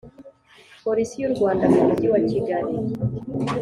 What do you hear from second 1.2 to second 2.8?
y u rwanda mu mujyi wa kigali